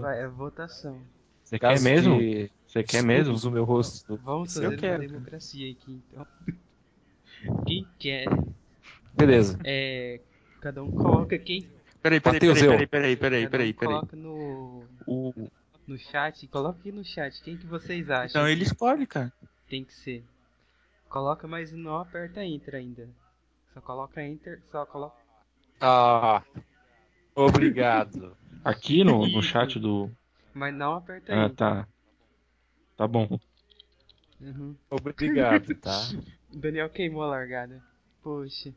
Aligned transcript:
Vai, 0.00 0.20
é 0.22 0.28
votação. 0.28 1.00
Você 1.44 1.58
quer 1.58 1.68
Caso 1.68 1.84
mesmo? 1.84 2.18
de 2.18 2.50
Você 2.66 2.82
quer 2.82 3.02
mesmo? 3.02 3.36
o 3.36 3.50
meu 3.50 3.64
rosto. 3.64 4.16
Vamos 4.22 4.56
Eu 4.56 4.62
fazer 4.62 4.68
uma 4.68 4.76
quero. 4.76 5.08
democracia 5.08 5.70
aqui, 5.72 6.00
então. 6.10 6.26
Quem 7.66 7.86
quer? 7.98 8.26
Beleza. 9.14 9.58
É. 9.64 10.20
Cada 10.60 10.82
um 10.82 10.90
coloca 10.90 11.36
quem. 11.38 11.68
Peraí, 12.00 12.20
peraí, 12.20 12.34
Mateus, 12.34 12.60
peraí, 12.60 12.82
eu. 12.82 12.88
peraí, 12.88 13.16
peraí, 13.16 13.16
peraí, 13.16 13.42
cada 13.42 13.50
peraí, 13.50 13.70
um 13.70 13.74
peraí. 13.74 13.94
Coloca 13.94 14.16
no, 14.16 14.84
O... 15.06 15.50
no 15.86 15.98
chat. 15.98 16.46
Coloca 16.46 16.78
aqui 16.78 16.92
no 16.92 17.04
chat. 17.04 17.42
Quem 17.42 17.56
que 17.56 17.66
vocês 17.66 18.08
acham? 18.08 18.26
Então 18.42 18.48
ele 18.48 18.62
escolhe, 18.62 19.06
cara. 19.06 19.32
Tem 19.68 19.84
que 19.84 19.92
ser. 19.92 20.24
Coloca, 21.08 21.46
mas 21.48 21.72
não 21.72 21.96
aperta 21.98 22.44
Enter 22.44 22.76
ainda. 22.76 23.08
Só 23.74 23.80
coloca 23.80 24.22
Enter, 24.22 24.60
só 24.70 24.86
coloca. 24.86 25.16
Ah, 25.80 26.42
obrigado. 27.34 28.36
Aqui 28.64 29.02
no, 29.04 29.26
no 29.26 29.42
chat 29.42 29.78
do. 29.78 30.10
Mas 30.54 30.74
não 30.74 30.94
aperta 30.94 31.32
Ah, 31.34 31.44
Enter. 31.46 31.56
tá. 31.56 31.88
Tá 32.96 33.06
bom. 33.08 33.38
Uhum. 34.40 34.76
Obrigado, 34.90 35.74
tá? 35.80 36.00
O 36.52 36.58
Daniel 36.58 36.90
queimou 36.90 37.22
a 37.22 37.26
largada. 37.26 37.82
Poxa. 38.22 38.72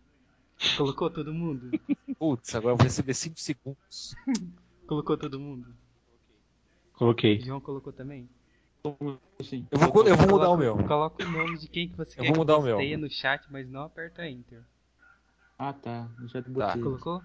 Colocou 0.77 1.09
todo 1.09 1.33
mundo? 1.33 1.69
Putz, 2.17 2.55
agora 2.55 2.73
eu 2.73 2.77
vou 2.77 2.85
receber 2.85 3.13
5 3.13 3.37
segundos. 3.39 4.15
Colocou 4.87 5.17
todo 5.17 5.39
mundo? 5.39 5.75
Coloquei. 6.93 7.41
João 7.41 7.59
colocou 7.59 7.91
também? 7.91 8.29
Eu 8.83 8.95
vou, 9.79 10.05
eu 10.07 10.15
vou 10.15 10.27
mudar 10.29 10.49
o 10.49 10.57
meu. 10.57 10.77
Coloca 10.87 11.25
o 11.25 11.29
nome 11.31 11.57
de 11.57 11.67
quem 11.67 11.89
que 11.89 11.97
você 11.97 12.17
Eu 12.19 12.23
quer 12.23 12.27
vou 12.29 12.37
mudar 12.37 12.53
que 12.53 12.59
o 12.59 12.63
meu. 12.63 12.97
no 12.99 13.09
chat, 13.09 13.43
mas 13.51 13.67
não 13.69 13.81
aperta 13.81 14.25
Enter. 14.27 14.63
Ah, 15.57 15.73
tá. 15.73 16.07
Já 16.27 16.41
te 16.41 16.51
Tá. 16.51 16.67
botei. 16.67 16.81
Colocou? 16.81 17.21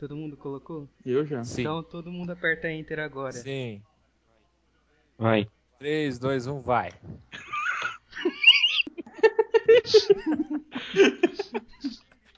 Todo 0.00 0.16
mundo 0.16 0.34
colocou? 0.34 0.88
Eu 1.04 1.26
já. 1.26 1.44
Sim. 1.44 1.60
Então 1.60 1.82
todo 1.82 2.10
mundo 2.10 2.30
aperta 2.30 2.72
Enter 2.72 2.98
agora. 2.98 3.32
Sim. 3.32 3.82
Vai. 5.18 5.46
3, 5.78 6.18
2, 6.18 6.46
1, 6.46 6.60
vai. 6.62 6.90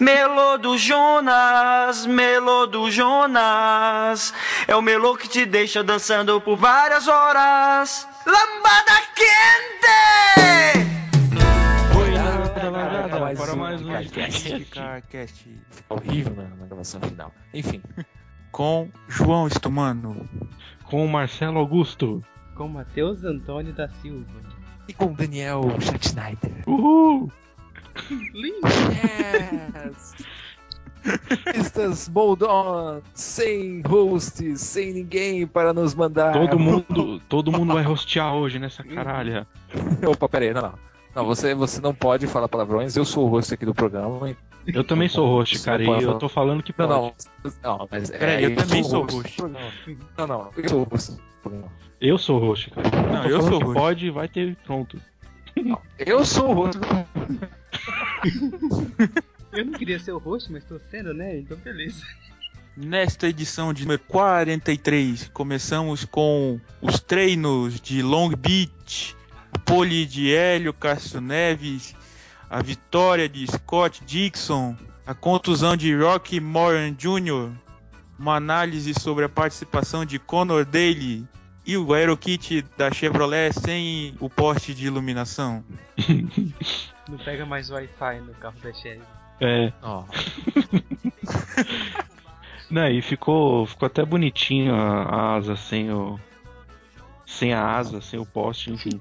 Melô 0.01 0.59
do 0.59 0.77
Jonas, 0.77 2.05
melô 2.05 2.67
do 2.67 2.91
Jonas, 2.91 4.34
é 4.67 4.75
o 4.75 4.83
melô 4.83 5.17
que 5.17 5.29
te 5.29 5.47
deixa 5.47 5.84
dançando 5.84 6.41
por 6.41 6.56
várias 6.56 7.06
horas. 7.06 8.08
Lambada 8.27 9.01
quente! 9.14 9.53
Agora 13.33 13.56
mais 13.56 13.72
Um 14.06 14.11
Carcast. 14.11 14.64
Carcast. 14.67 15.50
Horrível 15.89 16.34
na, 16.34 16.48
na 16.56 16.67
gravação 16.67 17.00
final. 17.00 17.33
Enfim. 17.53 17.83
Com 18.50 18.91
João 19.08 19.47
Estumano. 19.47 20.28
Com 20.84 21.05
o 21.05 21.08
Marcelo 21.08 21.58
Augusto. 21.58 22.23
Com 22.55 22.69
Matheus 22.69 23.25
Antônio 23.25 23.73
da 23.73 23.89
Silva. 23.89 24.27
E 24.86 24.92
com 24.92 25.12
Daniel 25.12 25.62
Schneider. 25.80 26.53
Uhul! 26.67 27.33
Lindo! 28.11 28.69
Yes! 28.69 30.14
Estas 31.47 32.08
Moldon, 32.08 33.03
sem 33.14 33.83
hosts, 33.86 34.61
sem 34.61 34.92
ninguém 34.92 35.47
para 35.47 35.73
nos 35.73 35.95
mandar. 35.95 36.33
Todo 36.33 36.58
mundo, 36.58 37.20
todo 37.28 37.53
mundo 37.53 37.75
vai 37.75 37.83
rostear 37.83 38.34
hoje 38.34 38.58
nessa 38.58 38.84
caralha. 38.84 39.47
Opa, 40.06 40.28
peraí, 40.28 40.53
não, 40.53 40.62
não. 40.62 40.75
Não, 41.14 41.27
você, 41.27 41.55
você 41.55 41.80
não 41.80 41.94
pode 41.94 42.27
falar 42.27 42.48
palavrões, 42.48 42.96
eu 42.96 43.05
sou 43.05 43.27
o 43.27 43.28
host 43.28 43.52
aqui 43.52 43.66
do 43.66 43.74
programa. 43.74 44.34
Eu 44.66 44.84
também 44.84 45.08
sou 45.08 45.27
host, 45.27 45.60
cara, 45.62 45.82
e 45.82 46.02
eu 46.02 46.18
tô 46.18 46.28
falando 46.28 46.62
que 46.62 46.72
Não, 46.78 46.88
pode. 46.88 47.14
não. 47.62 47.78
Não, 47.78 47.88
mas. 47.91 48.10
Peraí, 48.10 48.44
eu 48.44 48.56
também 48.56 48.82
sou 48.82 49.02
host. 49.02 49.36
programa. 49.36 49.66
Não, 50.16 50.27
não, 50.27 50.50
eu 50.56 50.68
sou 50.68 50.80
o 50.80 50.84
host 50.84 51.12
do 51.12 51.18
programa. 51.42 51.72
Eu 52.00 52.18
sou 52.18 52.38
host, 52.38 52.70
cara. 52.70 52.88
Não, 52.90 53.24
eu 53.27 53.36
falando 53.38 53.50
sou 53.50 53.60
host. 53.62 53.74
pode, 53.74 54.10
vai 54.10 54.28
ter 54.28 54.56
pronto. 54.64 54.98
Eu 55.98 56.24
sou 56.24 56.50
o 56.50 56.55
host 56.55 56.78
do 56.80 56.86
Eu 59.52 59.67
não 59.67 59.72
queria 59.74 59.98
ser 59.98 60.12
o 60.12 60.18
host, 60.18 60.51
mas 60.51 60.64
tô 60.64 60.78
sendo, 60.90 61.12
né? 61.12 61.39
Então 61.39 61.58
beleza. 61.58 62.02
Nesta 62.74 63.28
edição 63.28 63.74
de 63.74 63.83
número 63.83 64.01
43, 64.08 65.28
começamos 65.34 66.06
com 66.06 66.58
os 66.80 66.98
treinos 66.98 67.78
de 67.78 68.01
Long 68.02 68.30
Beach, 68.30 69.14
pole 69.64 70.06
de 70.06 70.34
Hélio 70.34 70.73
Castro 70.73 71.20
Neves, 71.20 71.95
a 72.48 72.62
vitória 72.62 73.28
de 73.28 73.46
Scott 73.46 74.05
Dixon, 74.05 74.77
a 75.06 75.14
contusão 75.14 75.77
de 75.77 75.95
Rocky 75.95 76.40
Moran 76.40 76.92
Jr., 76.92 77.50
uma 78.18 78.36
análise 78.36 78.95
sobre 78.95 79.24
a 79.24 79.28
participação 79.28 80.05
de 80.05 80.18
Conor 80.18 80.64
Daly 80.64 81.27
e 81.67 81.77
o 81.77 81.92
aerokit 81.92 82.62
da 82.77 82.92
Chevrolet 82.92 83.52
sem 83.52 84.14
o 84.20 84.28
poste 84.28 84.74
de 84.74 84.86
iluminação. 84.86 85.64
Não 87.08 87.18
pega 87.18 87.45
mais 87.45 87.70
Wi-Fi 87.70 88.20
no 88.20 88.34
carro 88.34 88.58
da 88.62 88.72
Chevy. 88.72 89.02
É. 89.40 89.72
Ó, 89.83 90.05
Não, 92.72 92.89
e 92.89 93.02
ficou, 93.02 93.67
ficou 93.67 93.86
até 93.86 94.02
bonitinho 94.02 94.74
a, 94.74 95.02
a 95.02 95.34
asa 95.34 95.56
sem 95.56 95.92
o. 95.92 96.18
Sem 97.27 97.52
a 97.52 97.62
asa, 97.62 98.01
sem 98.01 98.18
o 98.18 98.24
poste, 98.24 98.70
enfim. 98.70 98.98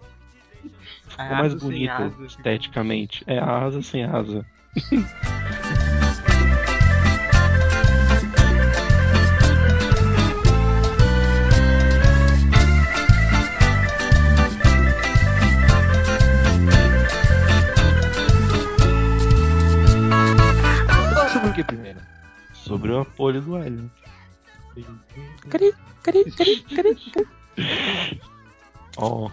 Ficou 1.07 1.25
mais 1.25 1.53
asa 1.53 1.59
sem 1.59 1.69
bonito 1.69 1.91
asa. 1.91 2.25
esteticamente. 2.25 3.23
É 3.27 3.39
a 3.39 3.65
asa 3.65 3.81
sem 3.81 4.03
asa. 4.03 4.45
sobre 21.31 21.49
o 21.49 21.53
que 21.53 21.63
primeiro? 21.63 21.99
Sobre 22.53 22.91
o 22.91 22.99
apoio 22.99 23.41
do 23.41 23.57
Hélio. 23.57 23.91
Ó, 28.97 29.29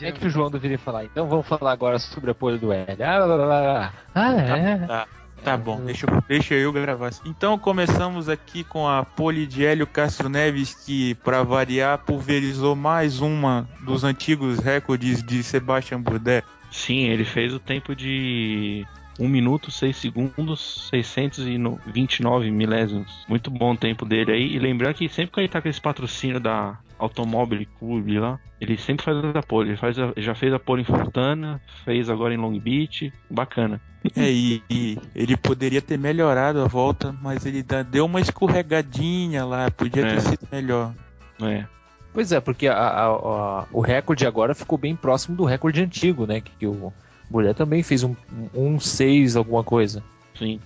É 0.00 0.12
que 0.12 0.26
o 0.26 0.30
João 0.30 0.50
deveria 0.50 0.78
falar. 0.78 1.04
Então 1.04 1.26
vamos 1.28 1.46
falar 1.46 1.72
agora 1.72 1.98
sobre 1.98 2.30
o 2.30 2.32
apoio 2.32 2.58
do 2.58 2.72
L. 2.72 2.86
Ah, 3.02 3.24
blá, 3.24 3.26
blá, 3.26 3.46
blá. 3.46 3.92
ah 4.14 4.34
é? 4.34 5.06
Tá 5.42 5.58
bom, 5.58 5.78
deixa, 5.84 6.06
eu- 6.06 6.22
deixa 6.26 6.54
eu 6.54 6.72
gravar. 6.72 7.10
Então 7.26 7.58
começamos 7.58 8.30
aqui 8.30 8.64
com 8.64 8.88
a 8.88 9.04
pole 9.04 9.46
de 9.46 9.64
Hélio 9.64 9.86
Castro 9.86 10.28
Neves, 10.30 10.72
que 10.74 11.14
para 11.16 11.42
variar 11.42 11.98
pulverizou 11.98 12.74
mais 12.74 13.20
uma 13.20 13.68
dos 13.80 14.04
antigos 14.04 14.58
recordes 14.58 15.22
de 15.22 15.42
Sebastian 15.42 16.00
Bourdais. 16.00 16.44
sim, 16.70 17.04
ele 17.04 17.24
fez 17.24 17.52
o 17.52 17.58
tempo 17.60 17.94
de 17.94 18.86
1 19.18 19.28
minuto, 19.28 19.70
6 19.70 19.96
segundos, 19.96 20.88
629 20.90 22.50
milésimos. 22.50 23.24
Muito 23.28 23.50
bom 23.50 23.72
o 23.72 23.76
tempo 23.76 24.04
dele 24.04 24.32
aí. 24.32 24.54
E 24.54 24.58
lembrando 24.58 24.94
que 24.94 25.08
sempre 25.08 25.32
que 25.32 25.40
ele 25.40 25.48
tá 25.48 25.60
com 25.62 25.68
esse 25.68 25.80
patrocínio 25.80 26.40
da 26.40 26.78
Automobile 26.98 27.66
Club 27.78 28.08
lá, 28.18 28.38
ele 28.60 28.76
sempre 28.76 29.04
faz 29.04 29.16
a 29.36 29.42
pole. 29.42 29.70
Ele 29.70 29.76
faz 29.76 29.98
a- 29.98 30.12
já 30.16 30.34
fez 30.34 30.52
a 30.52 30.58
pole 30.58 30.82
em 30.82 30.84
Fontana, 30.84 31.60
fez 31.84 32.08
agora 32.10 32.34
em 32.34 32.36
Long 32.38 32.58
Beach. 32.58 33.12
Bacana. 33.30 33.80
É, 34.16 34.30
e, 34.30 34.62
e 34.68 34.98
ele 35.14 35.34
poderia 35.34 35.80
ter 35.80 35.98
melhorado 35.98 36.60
a 36.60 36.66
volta, 36.66 37.16
mas 37.22 37.46
ele 37.46 37.62
dá- 37.62 37.82
deu 37.82 38.04
uma 38.04 38.20
escorregadinha 38.20 39.46
lá, 39.46 39.70
podia 39.70 40.04
É. 40.04 40.10
ter 40.14 40.20
sido 40.20 40.46
melhor. 40.52 40.92
É. 41.40 41.64
Pois 42.12 42.30
é, 42.30 42.38
porque 42.38 42.68
a- 42.68 42.74
a- 42.74 43.06
a- 43.06 43.66
o 43.72 43.80
recorde 43.80 44.26
agora 44.26 44.54
ficou 44.54 44.76
bem 44.76 44.94
próximo 44.94 45.34
do 45.34 45.44
recorde 45.46 45.82
antigo, 45.82 46.26
né? 46.26 46.42
Que, 46.42 46.50
que 46.52 46.66
o 46.66 46.92
Mulher 47.34 47.52
também 47.52 47.82
fez 47.82 48.04
um, 48.04 48.14
um 48.54 48.78
6 48.78 49.34
alguma 49.34 49.64
coisa. 49.64 50.04
Sim. 50.38 50.60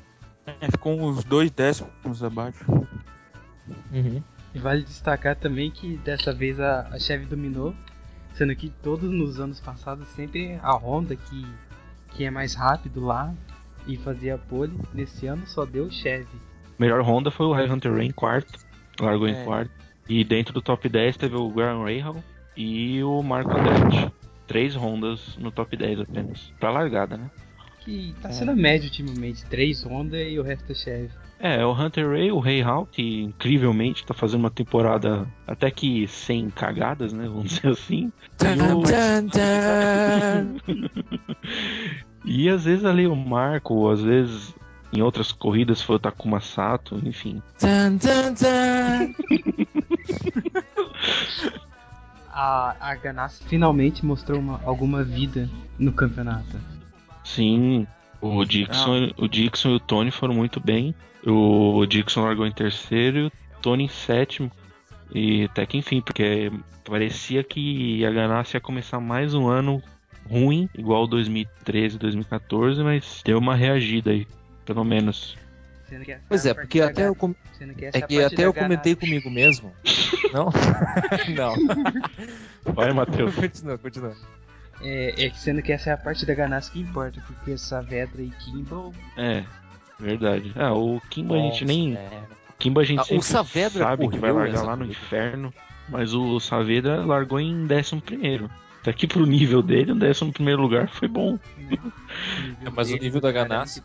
É, 0.61 0.71
ficou 0.71 1.01
uns 1.01 1.25
dois 1.25 1.51
décimos 1.51 2.23
abaixo. 2.23 2.63
Uhum. 3.91 4.23
E 4.55 4.59
vale 4.59 4.83
destacar 4.83 5.35
também 5.35 5.71
que 5.71 5.97
dessa 5.99 6.31
vez 6.33 6.61
a, 6.61 6.89
a 6.93 6.99
Chevy 6.99 7.25
dominou, 7.25 7.75
sendo 8.35 8.55
que 8.55 8.69
todos 8.83 9.11
nos 9.11 9.41
anos 9.41 9.61
passados 9.61 10.07
sempre 10.09 10.59
a 10.63 10.75
Honda 10.75 11.17
que, 11.17 11.47
que 12.11 12.25
é 12.25 12.31
mais 12.31 12.55
rápido 12.55 13.01
lá 13.03 13.33
e 13.87 13.97
fazia 13.97 14.35
a 14.35 14.39
pole. 14.39 14.79
Nesse 14.93 15.27
ano 15.27 15.47
só 15.47 15.65
deu 15.65 15.91
Chevy. 15.91 16.29
Melhor 16.79 17.01
Honda 17.01 17.31
foi 17.31 17.47
o 17.47 17.59
Heavy 17.59 17.73
Hunter 17.73 17.95
Ray 17.95 18.09
em 18.09 18.13
quarto. 18.13 18.59
Largou 19.01 19.27
É. 19.27 19.31
em 19.31 19.45
quarto. 19.45 19.71
E 20.07 20.23
dentro 20.23 20.53
do 20.53 20.61
top 20.61 20.87
10 20.87 21.17
teve 21.17 21.35
o 21.35 21.49
Graham 21.51 21.85
Rahal 21.85 22.23
e 22.55 23.03
o 23.03 23.23
Marco 23.23 23.53
Andretti. 23.57 24.13
Três 24.49 24.75
Hondas 24.75 25.37
no 25.39 25.53
top 25.53 25.77
10 25.77 26.01
apenas. 26.01 26.53
Pra 26.59 26.71
largada, 26.71 27.17
né? 27.17 27.31
Que 27.81 28.15
tá 28.21 28.33
sendo 28.33 28.57
médio 28.57 28.87
ultimamente, 28.89 29.45
três 29.47 29.85
Honda 29.85 30.21
e 30.21 30.39
o 30.39 30.43
resto 30.43 30.73
é 30.73 30.75
Chevy. 30.75 31.11
É, 31.41 31.65
o 31.65 31.73
Hunter 31.73 32.11
Ray, 32.11 32.33
o 32.33 32.41
Ray 32.41 32.61
Hall, 32.61 32.85
que 32.87 33.23
incrivelmente 33.23 34.05
tá 34.05 34.13
fazendo 34.13 34.41
uma 34.41 34.51
temporada 34.51 35.25
até 35.47 35.71
que 35.71 36.09
sem 36.09 36.51
cagadas, 36.51 37.13
né? 37.13 37.29
Vamos 37.29 37.51
dizer 37.51 37.69
assim. 37.69 38.13
E, 42.25 42.43
e 42.45 42.49
às 42.49 42.65
vezes 42.65 42.85
ali 42.85 43.07
o 43.07 43.15
Marco, 43.15 43.89
às 43.89 44.03
vezes 44.03 44.53
Em 44.93 45.01
outras 45.03 45.31
corridas 45.31 45.81
foi 45.83 45.97
o 45.97 46.01
Takuma 46.01 46.41
Sato, 46.41 47.01
enfim. 47.05 47.43
Tan, 47.59 47.99
tan, 47.99 48.35
tan. 48.35 49.15
A, 52.41 52.77
a 52.81 52.95
Ganassi 52.95 53.43
finalmente 53.49 54.07
mostrou 54.07 54.39
uma- 54.39 54.61
alguma 54.65 55.03
vida 55.03 55.49
no 55.77 55.93
campeonato. 55.93 56.57
Sim, 57.25 57.85
o 58.21 58.45
Dixon, 58.45 59.11
o 59.17 59.27
Dixon 59.27 59.71
e 59.71 59.75
o 59.75 59.81
Tony 59.81 60.11
foram 60.13 60.35
muito 60.35 60.61
bem. 60.61 60.95
O 61.27 61.85
Dixon 61.85 62.23
largou 62.23 62.47
em 62.47 62.53
terceiro 62.53 63.19
e 63.19 63.27
o 63.27 63.33
Tony 63.61 63.85
em 63.85 63.89
sétimo. 63.89 64.53
E 65.13 65.45
até 65.45 65.67
que 65.67 65.77
enfim, 65.79 66.01
porque 66.01 66.53
parecia 66.85 67.43
que 67.43 68.05
a 68.05 68.11
Ganassi 68.11 68.57
ia 68.57 68.61
começar 68.61 69.01
mais 69.01 69.35
um 69.35 69.49
ano 69.49 69.83
ruim, 70.31 70.69
igual 70.79 71.07
2013, 71.09 71.99
2014, 71.99 72.83
mas 72.85 73.21
deu 73.25 73.39
uma 73.39 73.57
reagida 73.57 74.11
aí, 74.13 74.29
pelo 74.65 74.85
menos. 74.85 75.37
Sendo 75.89 76.05
que 76.05 76.13
essa 76.13 76.23
Pois 76.29 76.45
é, 76.47 76.55
porque 76.55 76.81
até 76.81 77.07
eu, 77.09 77.15
com- 77.15 77.35
sendo 77.57 77.75
que 77.75 77.85
essa 77.87 77.99
é 77.99 78.03
a 78.03 78.07
que 78.07 78.23
até 78.23 78.45
eu 78.45 78.53
comentei 78.53 78.95
comigo 78.95 79.31
mesmo. 79.31 79.73
Não? 80.33 80.51
Não. 81.35 81.55
Vai, 82.75 82.93
Matheus. 82.93 83.35
continua, 83.35 83.79
continua. 83.79 84.15
É, 84.81 85.25
é 85.25 85.31
que 85.31 85.39
sendo 85.39 85.63
que 85.63 85.73
essa 85.73 85.91
é 85.91 85.93
a 85.93 85.97
parte 85.97 86.25
da 86.27 86.35
Ganassi 86.35 86.71
que 86.71 86.81
importa, 86.81 87.21
porque 87.27 87.57
Saavedra 87.59 88.23
e 88.23 88.31
Kimball 88.31 88.93
É, 89.17 89.45
verdade. 89.99 90.53
Ah, 90.57 90.73
o 90.75 91.01
Kimba 91.11 91.35
a 91.35 91.39
gente 91.39 91.65
nem. 91.65 91.97
é. 91.97 92.23
O 92.51 92.59
Kimba 92.59 92.83
a 92.83 92.85
gente 92.85 93.01
Ah, 93.01 93.05
sempre 93.05 93.25
Saavedra 93.25 93.85
sabe 93.85 94.09
que 94.09 94.19
vai 94.19 94.31
largar 94.33 94.63
lá 94.63 94.77
no 94.77 94.85
corrida. 94.85 94.93
inferno, 95.01 95.55
mas 95.89 96.13
o 96.15 96.39
Saavedra 96.39 97.05
largou 97.05 97.41
em 97.41 97.67
décimo 97.67 98.01
primeiro. 98.01 98.51
Até 98.81 98.93
que 98.93 99.07
pro 99.09 99.27
nível 99.27 99.63
dele, 99.63 99.93
o 99.93 99.97
décimo 99.97 100.33
primeiro 100.33 100.63
lugar 100.63 100.89
foi 100.89 101.09
bom. 101.09 101.39
É, 102.65 102.71
mas 102.71 102.91
o 102.91 102.97
nível 102.97 103.21
da 103.21 103.31
antes. 103.31 103.83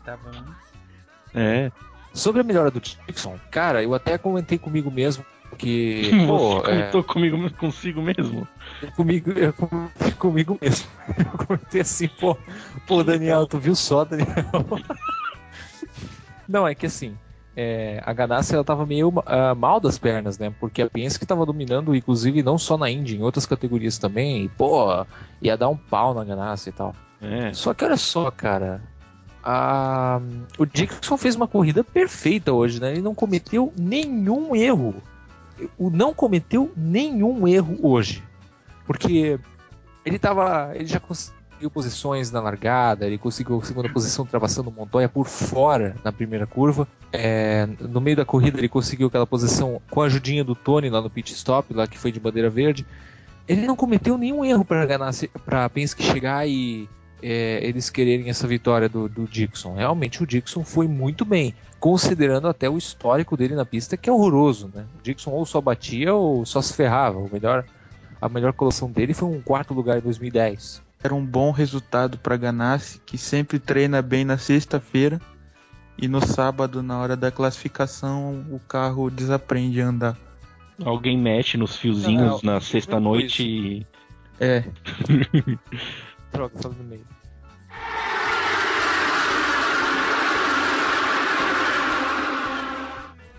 É, 1.34 1.70
Sobre 2.14 2.40
a 2.40 2.44
melhora 2.44 2.70
do 2.70 2.80
Dixon, 2.80 3.36
cara, 3.50 3.82
eu 3.82 3.92
até 3.92 4.16
comentei 4.16 4.56
comigo 4.56 4.90
mesmo 4.90 5.24
que. 5.54 6.10
Você 6.14 6.26
Pô, 6.26 6.58
é, 6.58 6.62
comentou 6.62 7.04
comigo 7.04 7.50
consigo 7.54 8.00
mesmo. 8.00 8.46
comigo, 8.96 9.32
eu 9.32 9.52
comigo 10.18 10.58
mesmo. 10.60 10.88
Eu 11.18 11.46
comentei 11.46 11.80
assim, 11.80 12.08
pô, 12.08 12.36
pô, 12.86 13.04
Daniel, 13.04 13.46
tu 13.46 13.58
viu 13.58 13.74
só, 13.74 14.04
Daniel? 14.04 14.28
Não, 16.48 16.66
é 16.66 16.74
que 16.74 16.86
assim, 16.86 17.16
é, 17.56 18.02
a 18.04 18.12
Ganassi 18.12 18.54
ela 18.54 18.64
tava 18.64 18.84
meio 18.84 19.12
ah, 19.26 19.54
mal 19.54 19.80
das 19.80 19.98
pernas, 19.98 20.38
né? 20.38 20.52
Porque 20.60 20.82
a 20.82 20.90
Penske 20.90 21.24
tava 21.24 21.46
dominando, 21.46 21.94
inclusive, 21.94 22.42
não 22.42 22.58
só 22.58 22.76
na 22.76 22.90
Indy, 22.90 23.16
em 23.16 23.22
outras 23.22 23.46
categorias 23.46 23.96
também. 23.98 24.44
E, 24.44 24.48
pô, 24.50 25.06
ia 25.40 25.56
dar 25.56 25.68
um 25.68 25.76
pau 25.76 26.12
na 26.12 26.24
Ganassi 26.24 26.68
e 26.70 26.72
tal. 26.72 26.94
É, 27.20 27.52
Só 27.54 27.72
que 27.72 27.84
olha 27.84 27.96
só, 27.96 28.30
cara. 28.30 28.82
A- 29.44 30.20
O 30.58 30.64
Dixon 30.64 31.16
fez 31.16 31.36
uma 31.36 31.46
corrida 31.46 31.84
perfeita 31.84 32.52
hoje, 32.52 32.80
né? 32.80 32.92
Ele 32.92 33.02
não 33.02 33.14
cometeu 33.14 33.72
nenhum 33.78 34.56
erro. 34.56 34.94
O 35.78 35.90
não 35.90 36.12
cometeu 36.14 36.72
nenhum 36.76 37.46
erro 37.46 37.78
hoje. 37.82 38.22
Porque 38.86 39.38
ele 40.04 40.18
tava. 40.18 40.72
Ele 40.74 40.86
já 40.86 40.98
conseguiu 40.98 41.70
posições 41.72 42.30
na 42.30 42.40
largada, 42.40 43.06
ele 43.06 43.16
conseguiu 43.16 43.58
a 43.58 43.64
segunda 43.64 43.88
posição 43.88 44.26
travassando 44.26 44.70
Montoya 44.70 45.08
por 45.08 45.26
fora 45.26 45.94
na 46.02 46.10
primeira 46.12 46.46
curva. 46.46 46.86
É, 47.12 47.66
no 47.80 48.00
meio 48.00 48.16
da 48.16 48.24
corrida 48.24 48.58
ele 48.58 48.68
conseguiu 48.68 49.06
aquela 49.06 49.26
posição 49.26 49.80
com 49.90 50.02
a 50.02 50.06
ajudinha 50.06 50.42
do 50.42 50.54
Tony 50.54 50.90
lá 50.90 51.00
no 51.00 51.08
pit 51.08 51.32
stop, 51.32 51.72
lá 51.72 51.86
que 51.86 51.96
foi 51.98 52.10
de 52.10 52.18
bandeira 52.20 52.50
verde. 52.50 52.84
Ele 53.46 53.66
não 53.66 53.76
cometeu 53.76 54.18
nenhum 54.18 54.44
erro 54.44 54.64
para 54.64 54.86
para 55.44 55.68
Penske 55.68 56.02
chegar 56.02 56.46
e 56.48 56.88
é, 57.26 57.66
eles 57.66 57.88
quererem 57.88 58.28
essa 58.28 58.46
vitória 58.46 58.86
do, 58.86 59.08
do 59.08 59.26
Dixon. 59.26 59.74
Realmente 59.76 60.22
o 60.22 60.26
Dixon 60.26 60.62
foi 60.62 60.86
muito 60.86 61.24
bem, 61.24 61.54
considerando 61.80 62.48
até 62.48 62.68
o 62.68 62.76
histórico 62.76 63.34
dele 63.34 63.54
na 63.54 63.64
pista, 63.64 63.96
que 63.96 64.10
é 64.10 64.12
horroroso. 64.12 64.70
Né? 64.74 64.84
O 64.98 65.02
Dixon 65.02 65.30
ou 65.30 65.46
só 65.46 65.58
batia 65.58 66.12
ou 66.12 66.44
só 66.44 66.60
se 66.60 66.74
ferrava. 66.74 67.18
O 67.18 67.30
melhor, 67.32 67.64
a 68.20 68.28
melhor 68.28 68.52
colocação 68.52 68.90
dele 68.90 69.14
foi 69.14 69.30
um 69.30 69.40
quarto 69.40 69.72
lugar 69.72 69.96
em 69.96 70.02
2010. 70.02 70.82
Era 71.02 71.14
um 71.14 71.24
bom 71.24 71.50
resultado 71.50 72.18
para 72.18 72.36
Ganassi, 72.36 73.00
que 73.06 73.16
sempre 73.16 73.58
treina 73.58 74.02
bem 74.02 74.22
na 74.22 74.36
sexta-feira 74.36 75.18
e 75.96 76.06
no 76.08 76.20
sábado, 76.20 76.82
na 76.82 76.98
hora 76.98 77.16
da 77.16 77.30
classificação, 77.30 78.44
o 78.50 78.58
carro 78.58 79.08
desaprende 79.08 79.80
a 79.80 79.86
andar. 79.86 80.18
alguém 80.84 81.16
mexe 81.16 81.56
nos 81.56 81.76
fiozinhos 81.76 82.42
Não, 82.42 82.52
na 82.52 82.60
sexta-noite 82.60 83.42
e. 83.42 83.86
É, 84.40 84.64
Droga, 86.34 86.58
falando 86.60 86.78
no 86.78 86.84
meio. 86.84 87.06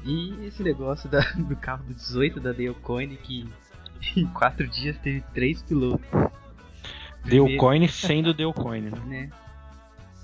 E 0.03 0.45
esse 0.45 0.63
negócio 0.63 1.09
da- 1.09 1.19
do 1.35 1.55
carro 1.55 1.83
do 1.83 1.93
18 1.93 2.39
da 2.39 2.51
Dale 2.51 2.73
Coyne, 2.75 3.17
que 3.17 3.47
em 4.15 4.27
quatro 4.27 4.67
dias 4.67 4.97
teve 4.99 5.21
três 5.33 5.61
pilotos. 5.63 6.05
Coin 7.59 7.87
sendo 7.87 8.33
deu 8.33 8.53
coin, 8.53 8.81
né? 8.81 8.91
né? 9.07 9.29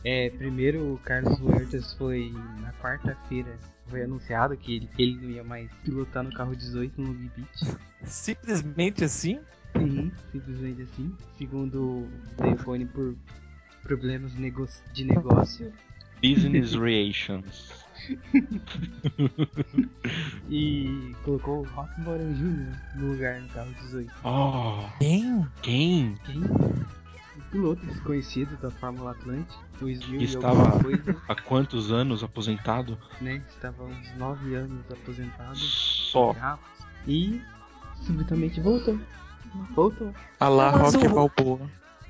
É, 0.04 0.30
primeiro 0.30 0.94
o 0.94 0.98
Carlos 1.00 1.40
Huertas 1.40 1.94
foi 1.94 2.32
na 2.62 2.72
quarta-feira, 2.74 3.58
foi 3.88 4.04
anunciado 4.04 4.56
que 4.56 4.76
ele, 4.76 4.90
ele 4.98 5.16
não 5.16 5.30
ia 5.30 5.44
mais 5.44 5.72
pilotar 5.84 6.24
no 6.24 6.32
carro 6.32 6.56
18 6.56 7.02
no 7.02 7.08
Long 7.08 7.30
Beach. 7.36 7.78
Simplesmente 8.04 9.04
assim? 9.04 9.40
Uhum, 9.76 10.12
simplesmente 10.32 10.82
assim. 10.84 11.16
Segundo 11.38 11.82
o 11.82 12.10
Dale 12.38 12.56
Coyne 12.58 12.86
por 12.86 13.16
problemas 13.84 14.34
de 14.34 14.42
negócio. 14.42 15.72
Business 16.22 16.74
Relations. 16.76 17.72
E 20.50 21.16
colocou 21.24 21.60
o 21.62 21.64
Rock 21.64 22.02
Moran 22.02 22.34
Jr. 22.34 22.76
no 22.96 23.12
lugar 23.14 23.40
no 23.42 23.48
carro 23.50 23.74
18. 23.74 24.12
Oh, 24.24 24.90
Quem? 25.00 25.48
quem? 25.62 26.16
Quem? 26.26 26.38
Um 26.42 27.42
piloto 27.52 27.86
desconhecido 27.86 28.58
da 28.62 28.70
Fórmula 28.72 29.12
Atlântica, 29.12 29.54
2000 29.80 30.22
e 30.22 30.24
Estava- 30.26 30.80
Há 31.28 31.36
quantos 31.36 31.92
anos 31.92 32.24
aposentado? 32.24 32.98
né? 33.22 33.42
Estava 33.50 33.84
há 33.84 33.88
uns 33.88 34.16
9 34.18 34.56
anos 34.56 34.84
aposentado. 34.92 35.56
Só. 35.58 36.36
E 37.08 37.42
subitamente 38.02 38.60
voltou. 38.60 39.00
Voltou. 39.76 40.14
a 40.40 40.48
lá 40.50 40.72
Mas 40.72 40.94
Rock 40.94 41.08
Balboa. 41.08 41.70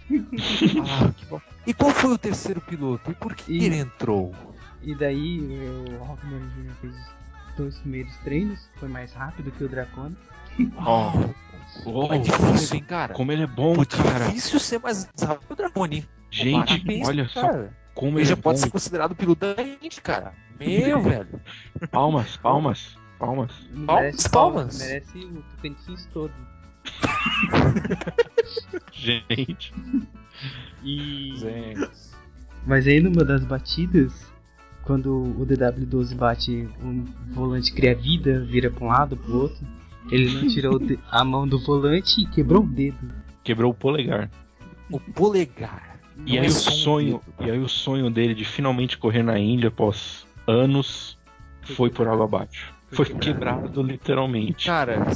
Ah, 0.11 1.11
que 1.15 1.25
bom. 1.27 1.41
E 1.65 1.73
qual 1.73 1.91
foi 1.91 2.11
o 2.11 2.17
terceiro 2.17 2.59
piloto? 2.61 3.11
E 3.11 3.13
por 3.13 3.33
que 3.33 3.51
E- 3.53 3.65
ele 3.65 3.77
entrou? 3.77 4.35
E 4.81 4.93
daí 4.95 5.39
o 5.39 6.03
Rock 6.03 6.25
Moran 6.25 6.49
Jr. 6.49 6.73
fez 6.81 6.93
os 6.93 7.55
dois 7.55 7.77
primeiros 7.79 8.13
treinos, 8.17 8.69
foi 8.77 8.89
mais 8.89 9.13
rápido 9.13 9.51
que 9.51 9.63
o 9.63 9.69
Dracona. 9.69 10.15
Ó, 10.77 11.13
oh, 11.85 12.13
é 12.13 12.17
difícil, 12.17 12.75
hein, 12.77 12.83
cara? 12.83 13.13
como 13.13 13.31
ele 13.31 13.43
é 13.43 13.47
bom, 13.47 13.73
Pô, 13.75 13.85
cara. 13.85 14.25
difícil 14.25 14.59
ser 14.59 14.79
mais 14.79 15.07
rápido 15.21 15.47
que 15.47 15.53
o 15.53 15.55
Dracone. 15.55 16.09
Gente, 16.29 16.65
Parabéns, 16.79 17.07
olha 17.07 17.29
só 17.29 17.41
cara. 17.41 17.73
como 17.93 18.11
Ele 18.13 18.19
ele 18.19 18.25
já 18.25 18.33
é 18.33 18.35
bom. 18.35 18.41
pode 18.41 18.59
ser 18.59 18.69
considerado 18.69 19.15
piloto 19.15 19.53
da 19.55 19.61
Indy, 19.61 20.01
cara. 20.01 20.33
Meu, 20.59 21.01
velho. 21.01 21.27
Palmas, 21.89 22.35
palmas, 22.37 22.97
palmas. 23.17 23.51
Palmas, 23.61 23.69
merece 23.71 24.29
palmas. 24.29 24.77
Merece 24.79 25.17
o 25.19 25.41
Tocantins 25.55 26.05
todo. 26.13 26.33
Gente. 28.93 29.73
E... 30.83 31.33
Gente. 31.35 31.89
Mas 32.65 32.87
aí 32.87 32.99
numa 32.99 33.23
das 33.23 33.43
batidas, 33.43 34.31
quando 34.83 35.11
o 35.11 35.45
DW12 35.45 36.15
bate, 36.15 36.69
um 36.81 37.05
volante 37.31 37.73
cria 37.73 37.95
vida, 37.95 38.43
vira 38.43 38.69
pra 38.69 38.85
um 38.85 38.87
lado, 38.87 39.17
pro 39.17 39.43
outro. 39.43 39.67
Ele 40.11 40.33
não 40.33 40.47
tirou 40.47 40.75
o 40.75 40.97
a 41.09 41.23
mão 41.23 41.47
do 41.47 41.59
volante 41.59 42.21
e 42.21 42.25
quebrou 42.27 42.63
o 42.63 42.67
dedo. 42.67 43.13
Quebrou 43.43 43.71
o 43.71 43.73
polegar. 43.73 44.29
O 44.89 44.99
polegar. 44.99 45.99
E 46.25 46.37
aí 46.37 46.45
é 46.45 46.49
o 46.49 46.51
um 46.51 46.55
sonho, 46.55 47.21
e 47.39 47.49
aí 47.49 47.59
o 47.59 47.69
sonho 47.69 48.09
dele 48.09 48.35
de 48.35 48.45
finalmente 48.45 48.97
correr 48.97 49.23
na 49.23 49.39
Índia 49.39 49.69
após 49.69 50.27
anos 50.45 51.17
Foi 51.63 51.75
foi 51.75 51.89
por 51.89 52.07
água 52.07 52.25
abaixo. 52.25 52.73
Foi 52.91 53.05
Foi 53.05 53.15
quebrado. 53.15 53.61
quebrado 53.63 53.83
literalmente. 53.83 54.65
Cara, 54.65 55.07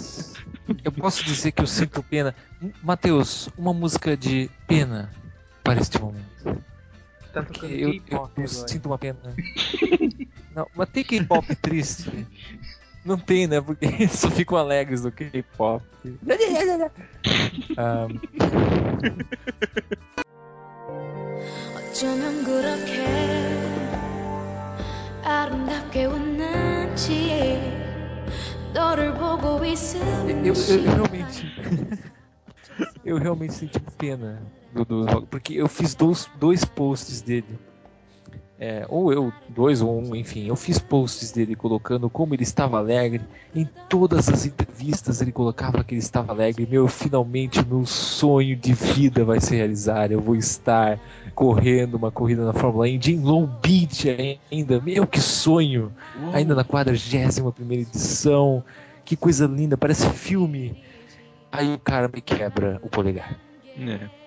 eu 0.85 0.93
posso 0.93 1.25
dizer 1.25 1.53
que 1.53 1.63
eu 1.63 1.67
sinto 1.67 2.03
pena. 2.03 2.35
Matheus, 2.83 3.49
uma 3.57 3.73
música 3.73 4.17
de 4.17 4.51
pena 4.67 5.13
para 5.63 5.81
este 5.81 6.01
momento. 6.01 6.63
Tá 7.33 7.43
Porque 7.43 7.61
tocando 7.61 7.73
eu, 7.73 7.93
eu, 7.93 8.01
K-pop 8.01 8.33
agora. 8.33 8.69
sinto 8.69 8.87
uma 8.87 8.99
pena. 8.99 9.19
Não, 10.55 10.67
mas 10.75 10.89
tem 10.89 11.05
K-pop 11.05 11.55
triste? 11.57 12.27
Não 13.05 13.19
tem, 13.19 13.47
né? 13.47 13.61
Porque 13.61 13.87
eles 13.87 14.13
só 14.13 14.31
ficam 14.31 14.59
alegres 14.59 15.03
do 15.03 15.13
K-pop. 15.13 15.85
Ah, 17.77 18.09
어쩌면 21.77 22.45
그렇게 22.45 23.05
아름답게 25.23 26.07
웃는지 26.07 27.11
너를 27.11 27.81
보고 27.81 27.84
eu, 30.44 30.54
eu 30.54 30.84
realmente. 30.84 31.54
eu 33.06 33.18
realmente 33.18 33.54
senti 33.54 33.80
pena 33.98 34.42
do, 34.74 34.84
do 34.84 35.28
porque 35.28 35.54
eu 35.54 35.68
fiz 35.68 35.96
dois, 35.96 36.30
dois 36.40 36.66
posts 36.66 37.22
dele 37.22 37.58
é, 38.58 38.86
ou 38.88 39.12
eu, 39.12 39.34
dois 39.50 39.82
ou 39.82 40.02
um, 40.02 40.16
enfim, 40.16 40.48
eu 40.48 40.56
fiz 40.56 40.80
posts 40.80 41.32
dele 41.32 41.56
colocando 41.56 42.10
como 42.10 42.34
ele 42.34 42.44
estava 42.44 42.78
alegre. 42.78 43.22
Em 43.54 43.68
todas 43.90 44.30
as 44.30 44.46
entrevistas 44.46 45.22
ele 45.22 45.34
colocava 45.34 45.84
que 45.84 45.94
ele 45.94 46.00
estava 46.00 46.32
alegre. 46.32 46.66
Meu, 46.70 46.88
finalmente 46.88 47.66
meu 47.66 47.86
sonho 47.86 48.56
de 48.56 48.74
vida 48.74 49.26
vai 49.26 49.42
se 49.42 49.56
realizar. 49.56 50.10
Eu 50.10 50.22
vou 50.22 50.38
estar 50.38 51.00
correndo 51.34 51.96
uma 51.96 52.12
corrida 52.12 52.46
na 52.46 52.54
Fórmula 52.54 52.88
Indy 52.88 53.16
em 53.16 53.20
Long 53.20 53.46
Beach 53.62 54.08
ainda. 54.50 54.80
Meu, 54.80 55.06
que 55.06 55.20
sonho! 55.20 55.92
Ainda 56.32 56.56
na 56.56 56.64
41 56.64 57.52
primeira 57.52 57.84
edição. 57.84 58.64
Que 59.04 59.18
coisa 59.18 59.46
linda, 59.48 59.76
parece 59.76 60.10
filme. 60.10 60.82
Aí 61.52 61.74
o 61.74 61.80
cara 61.80 62.10
me 62.14 62.22
quebra 62.22 62.80
o 62.82 62.90
polegar. 62.90 63.38
É. 63.78 64.25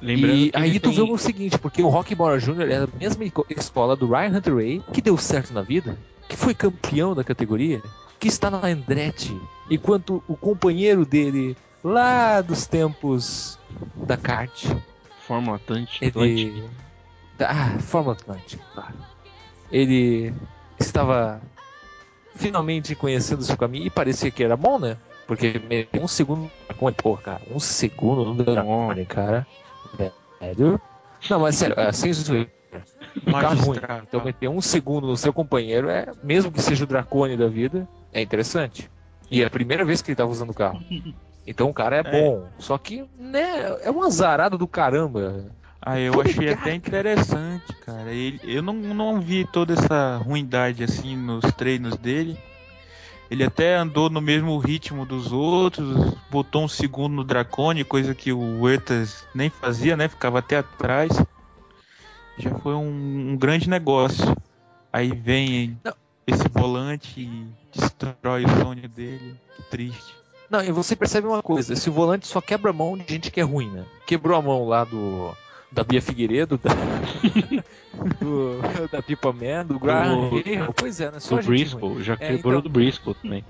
Lembrando 0.00 0.34
E 0.36 0.50
aí 0.54 0.78
tu 0.78 0.90
tem- 0.90 0.96
vê 1.06 1.12
o 1.12 1.16
seguinte, 1.18 1.58
porque 1.58 1.82
o 1.82 1.88
Rock 1.88 2.14
Bora 2.14 2.38
Jr. 2.38 2.62
é 2.70 2.80
da 2.80 2.88
mesma 3.00 3.24
escola 3.56 3.96
do 3.96 4.06
Ryan 4.06 4.36
Hunter 4.36 4.54
Ray, 4.54 4.82
que 4.92 5.00
deu 5.00 5.16
certo 5.16 5.52
na 5.54 5.62
vida, 5.62 5.96
que 6.28 6.36
foi 6.36 6.54
campeão 6.54 7.14
da 7.14 7.24
categoria, 7.24 7.82
que 8.20 8.28
está 8.28 8.50
na 8.50 8.66
Andretti, 8.66 9.38
enquanto 9.70 10.22
o 10.28 10.36
companheiro 10.36 11.04
dele, 11.06 11.56
lá 11.82 12.40
dos 12.40 12.66
tempos 12.66 13.58
da 14.06 14.16
kart, 14.16 14.64
Fórmula 15.26 15.56
Atlântica. 15.56 16.04
Ele... 16.04 16.64
Ah, 17.40 17.78
Fórmula 17.80 18.14
Atlântica, 18.14 18.62
claro. 18.74 18.94
Ele 19.70 20.32
estava 20.78 21.40
finalmente 22.34 22.94
conhecendo 22.94 23.40
o 23.40 23.44
seu 23.44 23.56
caminho 23.56 23.86
e 23.86 23.90
parecia 23.90 24.30
que 24.30 24.44
era 24.44 24.56
bom, 24.56 24.78
né? 24.78 24.96
Porque 25.26 25.60
um 26.00 26.06
segundo. 26.06 26.50
Pô, 27.02 27.16
cara, 27.16 27.40
um 27.50 27.58
segundo 27.58 28.24
no 28.24 28.34
Dracone, 28.34 29.04
cara. 29.04 29.46
Velho. 30.40 30.80
Não, 31.30 31.40
mas 31.40 31.56
sério, 31.56 31.78
é, 31.78 31.92
sem 31.92 32.12
zoeira. 32.12 32.50
Um 33.26 33.32
carro 33.32 33.64
ruim. 33.64 33.78
Então 34.06 34.24
meter 34.24 34.48
um 34.48 34.60
segundo 34.60 35.06
no 35.06 35.16
seu 35.16 35.32
companheiro 35.32 35.88
é, 35.88 36.12
mesmo 36.22 36.52
que 36.52 36.60
seja 36.60 36.84
o 36.84 36.86
Dracone 36.86 37.36
da 37.36 37.48
vida, 37.48 37.88
é 38.12 38.20
interessante. 38.20 38.90
E 39.30 39.42
é 39.42 39.46
a 39.46 39.50
primeira 39.50 39.84
vez 39.84 40.02
que 40.02 40.10
ele 40.10 40.16
tava 40.16 40.30
usando 40.30 40.50
o 40.50 40.54
carro. 40.54 40.80
Então 41.48 41.70
o 41.70 41.72
cara 41.72 41.98
é, 41.98 42.02
bom. 42.02 42.48
Só 42.58 42.76
que, 42.76 43.04
né, 43.16 43.78
é 43.82 43.88
uma 43.88 44.06
azarada 44.06 44.58
do 44.58 44.66
caramba. 44.66 45.44
Ah, 45.80 46.00
eu 46.00 46.20
achei 46.20 46.52
até 46.52 46.74
interessante, 46.74 47.72
cara. 47.84 48.10
Ele, 48.10 48.40
eu 48.42 48.60
não, 48.60 48.74
não 48.74 49.20
vi 49.20 49.44
toda 49.44 49.74
essa 49.74 50.16
ruindade 50.16 50.82
assim 50.82 51.16
nos 51.16 51.44
treinos 51.52 51.96
dele. 51.96 52.36
Ele 53.30 53.42
até 53.42 53.76
andou 53.76 54.08
no 54.08 54.20
mesmo 54.20 54.56
ritmo 54.58 55.04
dos 55.04 55.32
outros, 55.32 56.14
botou 56.30 56.64
um 56.64 56.68
segundo 56.68 57.14
no 57.14 57.24
Dracone, 57.24 57.84
coisa 57.84 58.14
que 58.14 58.32
o 58.32 58.60
Huertas 58.60 59.26
nem 59.34 59.50
fazia, 59.50 59.96
né? 59.96 60.08
Ficava 60.08 60.38
até 60.38 60.58
atrás. 60.58 61.10
Já 62.38 62.50
foi 62.58 62.74
um, 62.74 63.32
um 63.32 63.36
grande 63.36 63.68
negócio. 63.68 64.36
Aí 64.92 65.10
vem 65.10 65.78
Não. 65.84 65.94
esse 66.26 66.48
volante 66.48 67.20
e 67.20 67.46
destrói 67.72 68.44
o 68.44 68.62
sonho 68.62 68.88
dele. 68.88 69.36
Que 69.56 69.62
triste. 69.64 70.14
Não, 70.48 70.62
e 70.62 70.70
você 70.70 70.94
percebe 70.94 71.26
uma 71.26 71.42
coisa, 71.42 71.72
esse 71.72 71.90
volante 71.90 72.26
só 72.28 72.40
quebra 72.40 72.70
a 72.70 72.74
mão 72.74 72.96
de 72.96 73.04
gente 73.08 73.30
que 73.30 73.40
é 73.40 73.42
ruim, 73.42 73.68
né? 73.70 73.84
Quebrou 74.06 74.38
a 74.38 74.42
mão 74.42 74.68
lá 74.68 74.84
do 74.84 75.34
da 75.70 75.84
Bia 75.84 76.00
Figueiredo, 76.00 76.58
da, 76.58 76.70
do, 78.20 78.60
da 78.90 79.02
Pipa 79.02 79.32
Man, 79.32 79.66
do 79.66 79.78
Graham 79.78 80.30
do, 80.30 80.38
é, 80.38 80.72
Pois 80.76 81.00
é, 81.00 81.10
né? 81.10 81.20
Só 81.20 81.36
do 81.36 81.42
Briscoe, 81.44 82.02
já 82.02 82.16
quebrou 82.16 82.54
é, 82.54 82.58
então... 82.58 82.60
do 82.60 82.68
Briscoe 82.68 83.14
também. 83.14 83.44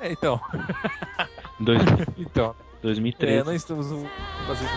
É, 0.00 0.12
então. 0.12 0.40
Dois... 1.60 1.80
então. 2.18 2.54
2003. 2.82 3.32
É, 3.32 3.44
nós 3.44 3.56
estamos 3.56 3.86
fazendo 4.46 4.70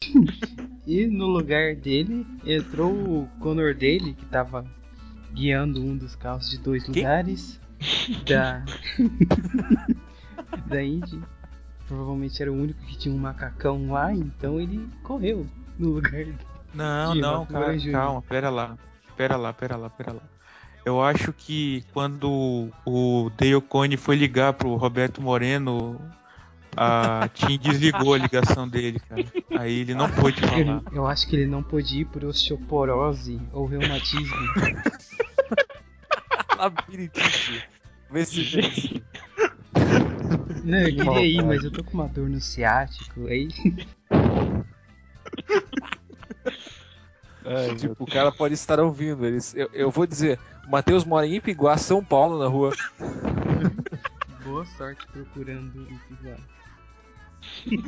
E 0.86 1.06
no 1.06 1.26
lugar 1.26 1.76
dele 1.76 2.26
entrou 2.44 2.92
o 2.92 3.28
Conor 3.38 3.74
dele, 3.74 4.12
que 4.14 4.26
tava 4.26 4.64
guiando 5.32 5.80
um 5.80 5.96
dos 5.96 6.14
carros 6.14 6.50
de 6.50 6.58
dois 6.58 6.84
Quem? 6.84 6.94
lugares 6.94 7.60
da 8.28 8.64
da 10.66 10.82
Indy. 10.82 11.20
Provavelmente 11.86 12.40
era 12.40 12.52
o 12.52 12.54
único 12.54 12.80
que 12.84 12.96
tinha 12.96 13.14
um 13.14 13.18
macacão 13.18 13.90
lá, 13.90 14.12
então 14.14 14.60
ele 14.60 14.88
correu 15.02 15.46
no 15.78 15.90
lugar. 15.90 16.26
Não, 16.72 17.16
Ih, 17.16 17.20
não, 17.20 17.44
cara, 17.46 17.76
calma, 17.90 18.22
pera 18.22 18.48
lá. 18.48 18.78
Pera 19.16 19.36
lá, 19.36 19.52
pera 19.52 19.76
lá, 19.76 19.90
pera 19.90 20.12
lá. 20.12 20.22
Eu 20.84 21.02
acho 21.02 21.32
que 21.32 21.84
quando 21.92 22.70
o 22.86 23.30
Dale 23.36 23.60
Cone 23.60 23.96
foi 23.96 24.16
ligar 24.16 24.54
pro 24.54 24.76
Roberto 24.76 25.20
Moreno, 25.20 26.00
a 26.76 27.28
Tim 27.32 27.58
desligou 27.58 28.14
a 28.14 28.18
ligação 28.18 28.68
dele, 28.68 29.00
cara. 29.00 29.24
Aí 29.58 29.80
ele 29.80 29.94
não 29.94 30.10
pôde 30.10 30.40
falar. 30.40 30.58
Eu, 30.58 30.82
eu 30.92 31.06
acho 31.06 31.28
que 31.28 31.36
ele 31.36 31.46
não 31.46 31.62
pôde 31.62 32.00
ir 32.00 32.04
por 32.06 32.24
osteoporose 32.24 33.40
ou 33.52 33.66
reumatismo. 33.66 34.36
Labirintite. 36.56 37.64
Vê 38.10 38.24
se 38.24 38.42
vê. 38.42 39.02
Não, 40.64 40.78
eu 40.78 40.94
queria 40.94 41.26
ir, 41.26 41.44
mas 41.44 41.64
eu 41.64 41.70
tô 41.70 41.82
com 41.82 41.94
uma 41.94 42.08
dor 42.08 42.28
no 42.28 42.40
ciático. 42.40 43.26
Aí 43.26 43.48
Tipo, 47.78 48.04
o 48.04 48.06
cara 48.06 48.30
pode 48.30 48.54
estar 48.54 48.78
ouvindo. 48.80 49.26
Eles, 49.26 49.54
eu, 49.54 49.68
eu 49.72 49.90
vou 49.90 50.06
dizer, 50.06 50.38
o 50.66 50.70
Matheus 50.70 51.04
mora 51.04 51.26
em 51.26 51.36
Ipiguá, 51.36 51.76
São 51.76 52.04
Paulo, 52.04 52.38
na 52.38 52.46
rua. 52.46 52.72
Boa 54.50 54.64
sorte 54.64 55.06
procurando 55.06 55.82
o 55.82 55.98
Piguá. 56.08 56.36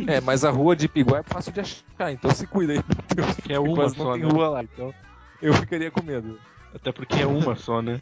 É, 0.06 0.20
mas 0.20 0.44
a 0.44 0.50
rua 0.50 0.74
de 0.74 0.86
Ipiguá 0.86 1.18
é 1.18 1.22
fácil 1.22 1.52
de 1.52 1.60
achar, 1.60 2.12
então 2.12 2.30
se 2.30 2.46
cuida 2.46 2.74
aí. 2.74 2.80
É 3.48 3.58
uma 3.58 3.74
Quase 3.74 3.96
só, 3.96 4.04
não 4.04 4.12
tem 4.12 4.22
né? 4.22 4.28
rua 4.32 4.48
lá, 4.48 4.62
então 4.62 4.94
eu 5.40 5.52
ficaria 5.54 5.90
com 5.90 6.02
medo. 6.02 6.38
Até 6.74 6.90
porque 6.90 7.20
é 7.20 7.26
uma 7.26 7.56
só, 7.56 7.82
né? 7.82 8.00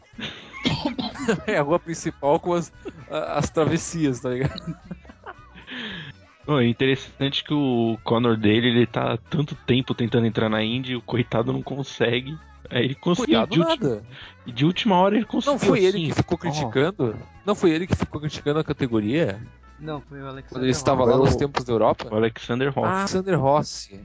É 1.45 1.57
a 1.57 1.61
rua 1.61 1.77
principal 1.77 2.39
com 2.39 2.53
as, 2.53 2.73
as 3.09 3.49
travessias, 3.49 4.19
tá 4.19 4.29
ligado? 4.29 4.75
Bom, 6.45 6.59
é 6.59 6.67
interessante 6.67 7.43
que 7.43 7.53
o 7.53 7.97
Conor 8.03 8.35
dele, 8.35 8.69
ele 8.69 8.87
tá 8.87 9.13
há 9.13 9.17
tanto 9.17 9.53
tempo 9.55 9.93
tentando 9.93 10.25
entrar 10.25 10.49
na 10.49 10.63
Indy, 10.63 10.95
o 10.95 11.01
coitado 11.01 11.53
não 11.53 11.61
consegue. 11.61 12.35
Aí 12.71 12.85
ele 12.85 12.95
conseguiu. 12.95 13.45
De, 13.47 13.59
ulti- 13.59 14.01
de 14.53 14.65
última 14.65 14.95
hora 14.97 15.15
ele 15.15 15.25
conseguiu. 15.25 15.53
Não 15.53 15.59
foi 15.59 15.79
ele 15.83 15.97
assim. 15.97 16.07
que 16.09 16.13
ficou 16.15 16.37
criticando? 16.37 17.15
Não 17.45 17.53
foi 17.55 17.71
ele 17.71 17.85
que 17.87 17.95
ficou 17.95 18.19
criticando 18.21 18.59
a 18.59 18.63
categoria? 18.63 19.39
Não, 19.79 19.99
foi 20.01 20.19
o 20.21 20.27
Alexander. 20.27 20.49
Quando 20.49 20.63
ele 20.63 20.71
estava 20.71 21.03
lá 21.05 21.17
nos 21.17 21.35
tempos 21.35 21.63
da 21.63 21.73
Europa? 21.73 22.07
O 22.11 22.15
Alexander 22.15 22.71
Ross. 22.73 22.87
Ah, 22.87 23.07
Sander 23.07 23.39
Rossi. 23.39 23.99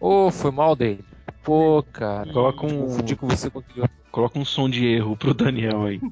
Ô, 0.00 0.30
foi 0.30 0.50
mal 0.50 0.74
dele. 0.74 1.04
Pô, 1.44 1.84
cara. 1.92 2.32
Coloca 2.32 2.66
um- 2.66 2.80
Confundi 2.86 3.16
com 3.16 3.28
você 3.28 3.48
com. 3.48 3.62
Coloca 4.10 4.38
um 4.38 4.44
som 4.44 4.68
de 4.68 4.84
erro 4.86 5.16
pro 5.16 5.32
Daniel 5.32 5.84
aí. 5.84 6.00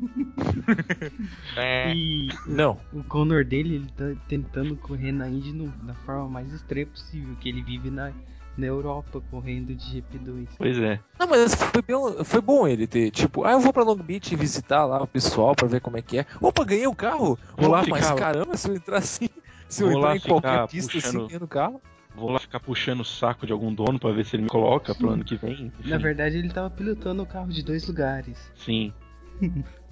E 1.95 2.29
Não. 2.47 2.79
o 2.93 3.03
Conor 3.05 3.45
dele, 3.45 3.75
ele 3.77 3.87
tá 3.97 4.05
tentando 4.29 4.77
correr 4.77 5.13
na 5.13 5.29
Indy 5.29 5.53
no- 5.53 5.69
da 5.85 5.95
forma 5.95 6.29
mais 6.29 6.53
estranha 6.53 6.87
possível, 6.87 7.35
que 7.41 7.49
ele 7.49 7.63
vive 7.63 7.91
na, 7.91 8.13
na 8.57 8.67
Europa 8.67 9.23
correndo 9.31 9.75
de 9.75 9.85
GP2. 10.03 10.49
Pois 10.59 10.79
é. 10.79 11.01
Não, 11.19 11.27
mas 11.27 11.55
foi, 11.55 11.83
bem- 11.83 12.25
foi 12.25 12.41
bom 12.41 12.67
ele 12.69 12.87
ter, 12.87 13.11
tipo, 13.11 13.45
ah, 13.45 13.53
eu 13.53 13.61
vou 13.61 13.73
pra 13.73 13.83
Long 13.83 13.97
Beach 13.97 14.35
visitar 14.37 14.85
lá 14.85 15.03
o 15.03 15.07
pessoal 15.07 15.55
pra 15.55 15.67
ver 15.69 15.81
como 15.81 15.97
é 15.97 16.03
que 16.03 16.19
é. 16.19 16.27
Opa, 16.41 16.65
ganhei 16.65 16.87
o 16.87 16.95
carro! 16.95 17.39
Vou 17.57 17.69
Olá, 17.69 17.83
ficar- 17.85 17.97
mas 18.01 18.11
caramba, 18.13 18.57
se 18.57 18.69
eu 18.69 18.75
entrar 18.75 18.99
assim, 18.99 19.29
se 19.69 19.83
eu 19.83 19.91
Vou 19.91 19.99
lá 20.01 20.17
entrar 20.17 20.29
em 20.29 20.41
qualquer 20.41 20.69
pista 20.69 20.93
puxando- 20.93 21.09
assim 21.17 21.19
dentro 21.29 21.41
do 21.41 21.49
carro. 21.49 21.81
Vou 22.15 22.29
lá 22.33 22.41
ficar 22.41 22.59
puxando 22.59 23.01
o 23.01 23.05
saco 23.05 23.47
de 23.47 23.53
algum 23.53 23.73
dono 23.73 23.99
pra 23.99 24.11
ver 24.11 24.25
se 24.27 24.35
ele 24.35 24.43
me 24.43 24.49
coloca 24.49 24.93
pro 24.95 25.11
ano 25.11 25.25
que 25.25 25.37
vem. 25.37 25.73
Na 25.85 25.97
Enfim, 25.97 26.03
verdade, 26.03 26.37
ele 26.37 26.49
tava 26.51 26.69
pilotando 26.69 27.23
o 27.23 27.27
carro 27.27 27.49
de 27.49 27.63
dois 27.63 27.87
lugares. 27.87 28.37
Sim. 28.57 28.93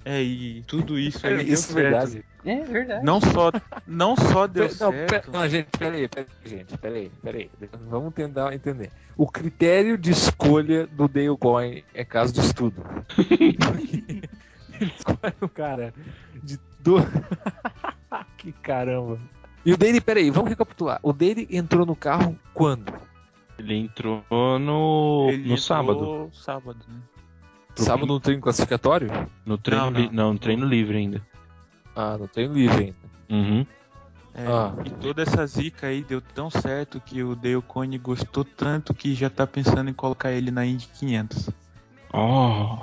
É, 0.05 0.21
e 0.21 0.63
tudo 0.63 0.97
isso 0.97 1.25
aí 1.27 1.33
É, 1.33 1.37
deu 1.37 1.53
isso 1.53 1.71
é 1.71 1.73
certo. 1.73 2.09
verdade. 2.09 2.25
É 2.45 2.63
verdade. 2.63 3.05
Não 3.05 3.19
só, 3.19 3.51
não 3.85 4.15
só 4.15 4.47
deu 4.47 4.63
não, 4.63 4.91
certo. 4.91 5.29
pe- 5.29 5.37
não, 5.37 5.47
gente, 5.49 5.67
peraí, 5.77 6.07
peraí, 6.07 6.27
gente, 6.45 6.77
peraí, 6.77 7.11
peraí. 7.21 7.51
Vamos 7.89 8.13
tentar 8.13 8.53
entender. 8.53 8.91
O 9.17 9.29
critério 9.29 9.97
de 9.97 10.11
escolha 10.11 10.87
do 10.87 11.07
Dale 11.07 11.35
Coyne 11.37 11.83
é 11.93 12.05
caso 12.05 12.33
de 12.33 12.39
estudo. 12.39 12.81
Ele 14.79 14.91
escolhe 14.97 15.33
um 15.41 15.47
cara 15.49 15.93
de 16.41 16.57
do... 16.79 16.95
que 18.37 18.51
caramba. 18.53 19.19
E 19.65 19.73
o 19.73 19.77
dele, 19.77 19.99
peraí, 19.99 20.29
vamos 20.31 20.49
recapitular. 20.49 20.99
O 21.03 21.11
dele 21.11 21.45
entrou 21.51 21.85
no 21.85 21.95
carro 21.95 22.39
quando? 22.53 22.93
Ele 23.57 23.75
entrou 23.75 24.23
no, 24.31 25.27
Ele 25.29 25.37
no 25.39 25.43
entrou 25.43 25.57
sábado. 25.57 26.29
Sábado, 26.31 26.79
né? 26.87 27.01
Pro 27.79 27.85
Sábado 27.85 28.07
no 28.13 28.19
treino 28.19 28.41
classificatório? 28.41 29.09
No 29.45 29.57
treino 29.57 29.85
Não, 29.85 29.91
li- 29.99 30.07
não. 30.07 30.13
não, 30.25 30.33
no 30.33 30.39
treino 30.39 30.65
livre 30.65 30.97
ainda. 30.97 31.21
Ah, 31.95 32.17
no 32.17 32.27
treino 32.27 32.53
livre 32.53 32.83
ainda. 32.85 32.95
Uhum. 33.29 33.65
É, 34.33 34.45
Ah. 34.47 34.73
E 34.85 34.89
toda 34.91 35.21
essa 35.23 35.45
zica 35.47 35.87
aí 35.87 36.03
deu 36.03 36.21
tão 36.21 36.49
certo 36.49 36.99
que 36.99 37.23
o 37.23 37.35
Dale 37.35 37.61
Cone 37.61 37.97
gostou 37.97 38.43
tanto 38.45 38.93
que 38.93 39.13
já 39.15 39.29
tá 39.29 39.45
pensando 39.47 39.89
em 39.89 39.93
colocar 39.93 40.31
ele 40.31 40.51
na 40.51 40.65
Indy 40.65 40.87
500. 40.99 41.49
Oh, 42.13 42.77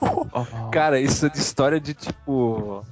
Cara, 0.72 1.00
isso 1.00 1.26
é 1.26 1.28
de 1.28 1.38
história 1.38 1.80
de 1.80 1.94
tipo. 1.94 2.84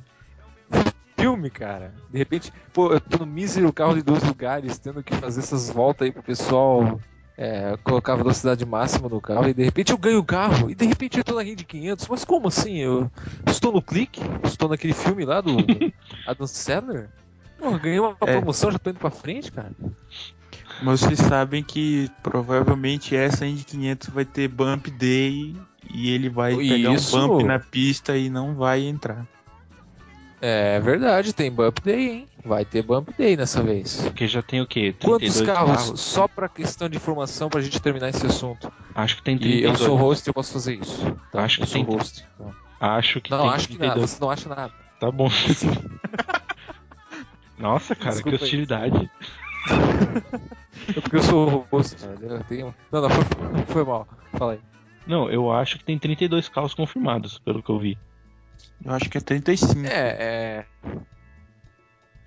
Filme, 1.17 1.51
cara. 1.51 1.93
De 2.11 2.17
repente, 2.19 2.53
pô, 2.73 2.93
eu 2.93 3.01
tô 3.01 3.19
no 3.19 3.27
mísero 3.27 3.73
carro 3.73 3.95
de 3.95 4.03
dois 4.03 4.23
lugares, 4.23 4.79
tendo 4.79 5.03
que 5.03 5.15
fazer 5.17 5.41
essas 5.41 5.69
voltas 5.69 6.07
aí 6.07 6.13
pro 6.13 6.23
pessoal 6.23 7.01
é, 7.39 7.79
colocar 7.85 8.15
a 8.15 8.17
velocidade 8.17 8.67
máxima 8.67 9.09
no 9.09 9.21
carro, 9.21 9.49
e 9.49 9.55
de 9.55 9.63
repente 9.63 9.93
eu 9.93 9.99
ganho 9.99 10.19
o 10.19 10.25
carro, 10.25 10.69
e 10.69 10.75
de 10.75 10.85
repente 10.85 11.19
eu 11.19 11.25
tô 11.25 11.37
na 11.37 11.43
rede 11.43 11.59
de 11.59 11.65
500. 11.65 12.09
Mas 12.09 12.25
como 12.25 12.49
assim? 12.49 12.79
Eu 12.79 13.09
estou 13.47 13.73
no 13.73 13.81
clique? 13.81 14.21
Estou 14.43 14.69
naquele 14.69 14.93
filme 14.93 15.25
lá 15.25 15.41
do 15.41 15.57
Adam 16.27 16.49
Sandler? 16.49 17.09
Pô, 17.57 17.71
ganhei 17.79 18.01
uma 18.01 18.17
É. 18.27 18.33
promoção, 18.33 18.73
já 18.73 18.79
tô 18.79 18.91
indo 18.91 18.99
pra 18.99 19.11
frente, 19.11 19.53
cara. 19.53 19.71
Mas 20.83 21.01
vocês 21.01 21.19
sabem 21.21 21.63
que 21.63 22.11
provavelmente 22.23 23.15
essa 23.15 23.47
Indy 23.47 23.65
500 23.65 24.09
vai 24.09 24.25
ter 24.25 24.49
bump 24.49 24.91
day 24.91 25.55
e 25.93 26.11
ele 26.11 26.29
vai 26.29 26.57
pegar 26.57 26.91
um 26.91 27.29
bump 27.29 27.45
na 27.45 27.59
pista 27.59 28.17
e 28.17 28.29
não 28.29 28.55
vai 28.55 28.83
entrar. 28.83 29.27
É 30.41 30.79
verdade, 30.79 31.33
tem 31.33 31.51
bump 31.51 31.81
day, 31.83 32.11
hein? 32.11 32.29
Vai 32.45 32.65
ter 32.65 32.83
bump 32.83 33.11
day 33.19 33.37
nessa 33.37 33.61
vez. 33.63 34.01
Porque 34.03 34.29
já 34.29 34.41
tem 34.41 34.61
o 34.61 34.67
quê? 34.67 34.95
32 34.99 35.37
Quantos 35.37 35.43
carros? 35.43 36.01
Só 36.01 36.29
pra 36.29 36.49
questão 36.49 36.89
de 36.89 36.97
informação 36.97 37.49
pra 37.49 37.61
gente 37.61 37.81
terminar 37.81 38.09
esse 38.11 38.25
assunto. 38.25 38.73
Acho 38.95 39.17
que 39.17 39.23
tem 39.23 39.35
E 39.35 39.39
32. 39.41 39.81
eu 39.81 39.87
sou 39.87 39.97
host 39.97 40.27
e 40.27 40.31
eu 40.31 40.35
posso 40.35 40.53
fazer 40.53 40.75
isso. 40.81 41.17
Tá? 41.33 41.43
Acho 41.43 41.57
que 41.59 41.63
eu 41.65 41.67
sou 41.67 41.85
tem- 41.85 41.95
host. 41.97 42.25
Acho 42.81 43.21
que 43.21 43.31
Não, 43.33 43.41
tem 43.41 43.49
acho 43.51 43.69
que 43.69 43.75
nada. 43.79 43.93
32. 43.95 44.11
Você 44.11 44.21
não 44.21 44.31
acha 44.31 44.49
nada. 44.49 44.73
Tá 45.01 45.11
bom. 45.11 45.29
Nossa, 47.59 47.97
cara, 47.97 48.13
Desculpa 48.13 48.39
que 48.39 48.45
hostilidade. 48.45 49.11
É 50.97 51.01
porque 51.01 51.17
eu 51.17 51.23
sou 51.23 51.67
host. 51.71 51.97
Eu 52.21 52.45
tenho... 52.45 52.75
Não, 52.93 53.03
não, 53.03 53.11
foi, 53.11 53.25
foi 53.67 53.85
mal. 53.85 54.07
Fala 54.37 54.53
aí. 54.53 54.61
Não, 55.07 55.29
eu 55.31 55.51
acho 55.51 55.79
que 55.79 55.85
tem 55.85 55.99
32 55.99 56.49
carros 56.49 56.75
confirmados, 56.75 57.39
pelo 57.41 57.63
que 57.63 57.71
eu 57.71 57.79
vi. 57.79 57.99
Eu 58.85 58.93
acho 58.93 59.09
que 59.11 59.19
é 59.19 59.21
35. 59.21 59.87
É, 59.87 59.91
é. 59.91 60.65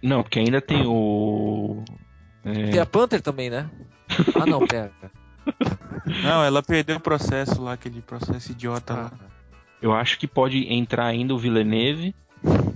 Não, 0.04 0.24
porque 0.24 0.40
ainda 0.40 0.60
tem 0.62 0.86
o. 0.86 1.84
é, 2.44 2.72
Tem 2.72 2.80
a 2.80 2.86
Panther 2.86 3.22
também, 3.22 3.50
né? 3.50 3.70
Ah, 4.36 4.46
não, 4.46 4.66
pera. 4.66 4.92
Não, 6.24 6.44
ela 6.44 6.62
perdeu 6.62 6.98
o 6.98 7.00
processo 7.00 7.62
lá, 7.62 7.74
aquele 7.74 8.02
processo 8.02 8.52
idiota 8.52 8.94
lá. 8.94 9.12
Ah, 9.14 9.26
Eu 9.82 9.94
acho 9.94 10.20
que 10.20 10.28
pode 10.28 10.72
entrar 10.72 11.06
ainda 11.06 11.34
o 11.34 11.38
Villeneuve 11.38 12.14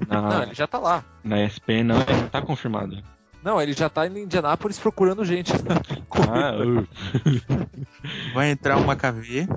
Não, 0.08 0.22
na, 0.22 0.44
ele 0.44 0.54
já 0.54 0.66
tá 0.66 0.78
lá. 0.80 1.04
na 1.24 1.38
SP, 1.50 1.84
não, 1.84 2.02
ele 2.02 2.22
não 2.22 2.30
tá 2.30 2.42
confirmado. 2.42 3.02
Não, 3.44 3.62
ele 3.62 3.74
já 3.74 3.90
tá 3.90 4.08
em 4.08 4.24
Indianápolis 4.24 4.80
procurando 4.80 5.26
gente. 5.26 5.52
Ah, 6.28 6.54
uh, 6.58 6.88
Vai 8.34 8.50
entrar 8.50 8.78
uma 8.78 8.96
KV. 8.96 9.48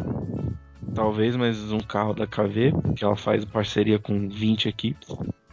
Talvez 0.95 1.37
mais 1.37 1.73
um 1.73 1.81
carro 1.81 2.15
da 2.15 2.27
KV, 2.27 2.73
que 2.97 3.05
ela 3.05 3.17
faz 3.17 3.45
parceria 3.45 3.99
com 3.99 4.29
20 4.29 4.69
equipes. 4.69 5.09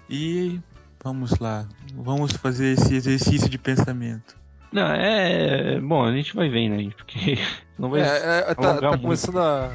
E 0.10 0.60
vamos 1.04 1.38
lá. 1.40 1.68
Vamos 1.96 2.34
fazer 2.34 2.74
esse 2.74 2.96
exercício 2.96 3.50
de 3.50 3.58
pensamento. 3.58 4.36
Não, 4.72 4.88
é. 4.88 5.80
Bom, 5.80 6.04
a 6.04 6.12
gente 6.12 6.36
vai 6.36 6.50
vendo 6.50 6.76
aí, 6.76 6.92
porque 6.92 7.38
não 7.80 7.90
vai. 7.90 8.02
É, 8.02 8.06
é, 8.50 8.56
tá, 8.56 8.76
tá 8.76 8.90
muito. 8.90 9.02
começando 9.02 9.40
a 9.40 9.72